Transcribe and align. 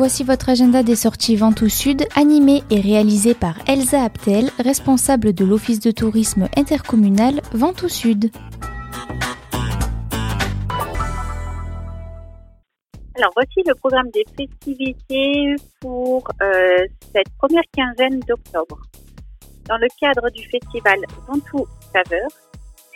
Voici 0.00 0.24
votre 0.24 0.48
agenda 0.48 0.82
des 0.82 0.96
sorties 0.96 1.36
Ventoux 1.36 1.68
Sud, 1.68 2.06
animé 2.16 2.62
et 2.70 2.80
réalisé 2.80 3.34
par 3.34 3.56
Elsa 3.68 4.02
Aptel, 4.02 4.48
responsable 4.58 5.34
de 5.34 5.44
l'Office 5.44 5.78
de 5.78 5.90
tourisme 5.90 6.48
intercommunal 6.56 7.42
Ventoux 7.52 7.90
Sud. 7.90 8.30
Alors 13.14 13.30
voici 13.36 13.60
le 13.66 13.74
programme 13.74 14.08
des 14.14 14.24
festivités 14.38 15.54
pour 15.82 16.26
euh, 16.40 16.78
cette 17.14 17.28
première 17.36 17.64
quinzaine 17.76 18.20
d'octobre. 18.20 18.80
Dans 19.68 19.76
le 19.76 19.88
cadre 20.00 20.30
du 20.30 20.48
festival 20.48 20.98
Ventoux 21.28 21.66
Saveur, 21.92 22.28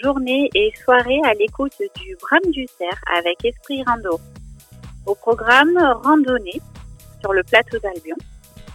journée 0.00 0.48
et 0.54 0.70
soirée 0.84 1.20
à 1.24 1.34
l'écoute 1.34 1.74
du 2.00 2.16
Bram 2.20 2.52
du 2.52 2.64
Cerf 2.78 3.02
avec 3.18 3.44
Esprit 3.44 3.82
Rando. 3.82 4.20
Au 5.04 5.16
programme, 5.16 5.76
randonnée 6.04 6.60
sur 7.22 7.32
le 7.32 7.42
plateau 7.44 7.78
d'Albion, 7.78 8.16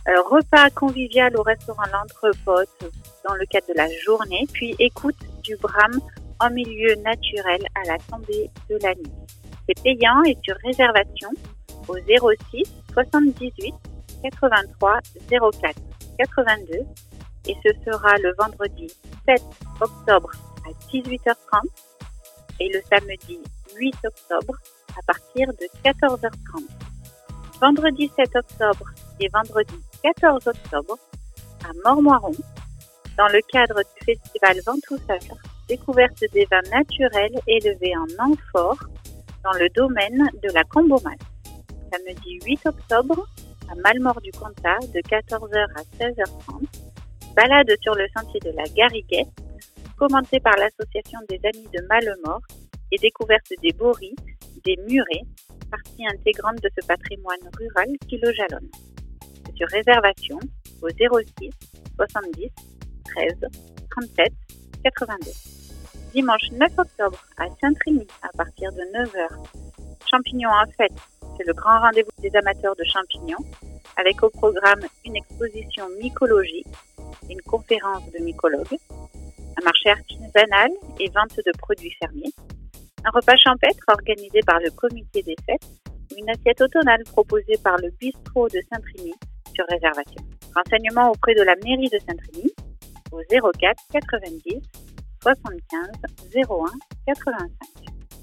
euh, 0.07 0.21
repas 0.21 0.69
convivial 0.69 1.35
au 1.35 1.43
restaurant 1.43 1.83
L'Entrepote 1.91 2.69
dans 3.27 3.35
le 3.35 3.45
cadre 3.45 3.67
de 3.67 3.73
la 3.75 3.87
journée, 4.05 4.47
puis 4.53 4.73
écoute 4.79 5.17
du 5.43 5.55
Bram 5.57 5.99
en 6.39 6.49
milieu 6.49 6.95
naturel 6.95 7.61
à 7.75 7.87
la 7.87 7.97
tombée 8.09 8.49
de 8.69 8.77
la 8.81 8.95
nuit. 8.95 9.11
C'est 9.67 9.83
payant 9.83 10.23
et 10.23 10.37
sur 10.43 10.55
réservation 10.63 11.29
au 11.89 11.95
06 11.97 12.63
78 12.93 13.75
83 14.23 14.99
04 15.29 15.75
82 16.17 16.77
et 17.47 17.55
ce 17.65 17.69
sera 17.85 18.17
le 18.17 18.33
vendredi 18.37 18.87
7 19.25 19.41
octobre 19.81 20.31
à 20.65 20.69
18h30 20.91 21.67
et 22.61 22.69
le 22.73 22.81
samedi 22.89 23.39
8 23.77 23.95
octobre 24.05 24.55
à 24.97 25.01
partir 25.05 25.47
de 25.49 25.67
14h30. 25.83 26.86
Vendredi 27.59 28.11
7 28.15 28.35
octobre 28.35 28.85
et 29.19 29.27
vendredi 29.29 29.73
14 30.03 30.45
octobre 30.47 30.95
à 31.63 31.71
Mormoiron, 31.83 32.35
dans 33.17 33.27
le 33.29 33.41
cadre 33.51 33.81
du 33.81 34.05
festival 34.05 34.57
Ventoux 34.63 34.99
découverte 35.67 36.23
des 36.33 36.45
vins 36.45 36.61
naturels 36.71 37.39
élevés 37.47 37.93
en 37.97 38.29
amphore 38.29 38.77
dans 39.43 39.53
le 39.53 39.67
domaine 39.69 40.29
de 40.43 40.53
la 40.53 40.63
Combomasse. 40.65 41.17
Samedi 41.91 42.39
8 42.45 42.67
octobre 42.67 43.27
à 43.71 43.75
Malmort 43.75 44.21
du 44.21 44.31
Comtat 44.31 44.77
de 44.93 44.99
14h 44.99 45.65
à 45.75 45.81
16h30, 45.97 46.61
balade 47.35 47.71
sur 47.81 47.95
le 47.95 48.05
sentier 48.15 48.39
de 48.41 48.51
la 48.55 48.65
Gariguette 48.75 49.29
commentée 49.97 50.39
par 50.39 50.55
l'association 50.57 51.19
des 51.27 51.39
Amis 51.43 51.67
de 51.73 51.81
Malemort 51.87 52.41
et 52.91 52.97
découverte 52.97 53.51
des 53.63 53.73
boris, 53.73 54.15
des 54.63 54.77
murets, 54.87 55.23
intégrante 56.05 56.61
de 56.61 56.69
ce 56.79 56.85
patrimoine 56.85 57.39
rural 57.57 57.87
qui 58.07 58.17
le 58.17 58.31
jalonne. 58.33 58.69
Sur 59.55 59.67
réservation 59.69 60.39
au 60.81 60.89
06 60.89 61.49
70 61.97 62.51
13 63.15 63.33
37 63.89 64.33
82. 64.83 65.31
Dimanche 66.13 66.51
9 66.51 66.71
octobre 66.77 67.19
à 67.37 67.45
Saint-Trémy 67.61 68.07
à 68.21 68.29
partir 68.37 68.71
de 68.73 68.81
9h. 68.81 69.27
Champignons 70.09 70.49
en 70.49 70.65
fête, 70.77 70.93
c'est 71.37 71.45
le 71.45 71.53
grand 71.53 71.79
rendez-vous 71.79 72.21
des 72.21 72.35
amateurs 72.35 72.75
de 72.75 72.83
champignons 72.83 73.43
avec 73.97 74.21
au 74.23 74.29
programme 74.29 74.81
une 75.05 75.15
exposition 75.15 75.89
mycologique, 75.99 76.67
une 77.29 77.41
conférence 77.41 78.09
de 78.11 78.23
mycologues, 78.23 78.77
un 79.59 79.63
marché 79.63 79.89
artisanal 79.89 80.69
et 80.99 81.09
vente 81.09 81.37
de 81.37 81.51
produits 81.57 81.93
fermiers, 81.99 82.33
un 83.03 83.09
repas 83.09 83.35
champêtre 83.37 83.83
organisé 83.87 84.39
par 84.45 84.59
le 84.59 84.69
comité 84.71 85.23
des 85.23 85.35
fêtes 85.45 85.67
une 86.17 86.29
assiette 86.29 86.61
automnale 86.61 87.03
proposée 87.05 87.57
par 87.63 87.77
le 87.77 87.89
bistrot 87.99 88.47
de 88.49 88.59
Saint-Trémy 88.71 89.13
sur 89.53 89.65
réservation. 89.69 90.21
Renseignements 90.55 91.11
auprès 91.11 91.35
de 91.35 91.43
la 91.43 91.55
mairie 91.63 91.89
de 91.89 91.99
Saint-Trémy 91.99 92.51
au 93.11 93.21
04 93.29 93.75
90 93.91 94.61
75 95.21 95.89
01 96.35 96.65
85. 97.05 97.49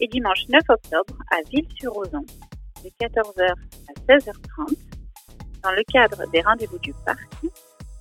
Et 0.01 0.09
dimanche 0.09 0.49
9 0.49 0.63
octobre 0.69 1.17
à 1.31 1.37
Ville-sur-Ozon 1.51 2.25
de 2.83 2.91
14h 3.01 3.53
à 3.53 3.93
16h30 4.09 4.77
dans 5.63 5.73
le 5.73 5.83
cadre 5.93 6.29
des 6.31 6.41
rendez-vous 6.43 6.79
du 6.79 6.93
parc 7.07 7.29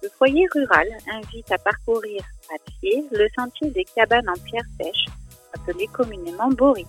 le 0.03 0.09
foyer 0.09 0.45
rural 0.53 0.87
invite 1.13 1.49
à 1.49 1.57
parcourir 1.57 2.21
à 2.53 2.57
pied 2.69 3.05
le 3.09 3.25
sentier 3.37 3.71
des 3.71 3.85
cabanes 3.85 4.27
en 4.27 4.33
pierre 4.33 4.65
sèche, 4.77 5.05
appelé 5.53 5.87
communément 5.87 6.49
Bory. 6.49 6.85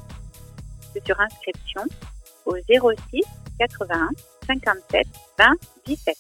C'est 0.93 1.07
sur 1.07 1.21
inscription 1.21 1.83
au 2.47 2.57
06 2.69 3.23
81 3.59 4.09
57 4.47 5.07
20 5.39 5.45
17. 5.87 6.17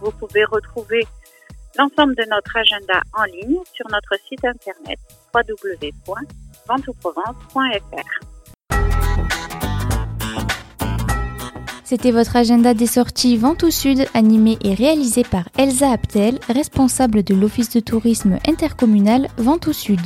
Vous 0.00 0.10
pouvez 0.12 0.44
retrouver 0.44 1.06
l'ensemble 1.76 2.14
de 2.14 2.24
notre 2.30 2.56
agenda 2.56 3.02
en 3.12 3.24
ligne 3.24 3.58
sur 3.74 3.86
notre 3.90 4.14
site 4.28 4.44
internet 4.44 5.00
www.ventouprovence.fr. 5.34 8.20
C'était 11.84 12.10
votre 12.10 12.36
agenda 12.36 12.74
des 12.74 12.86
sorties 12.86 13.36
Ventoux 13.38 13.70
Sud, 13.70 14.06
animé 14.12 14.58
et 14.62 14.74
réalisé 14.74 15.24
par 15.24 15.48
Elsa 15.56 15.90
Aptel, 15.90 16.38
responsable 16.48 17.22
de 17.22 17.34
l'Office 17.34 17.70
de 17.70 17.80
tourisme 17.80 18.38
intercommunal 18.46 19.28
Ventoux 19.38 19.72
Sud. 19.72 20.00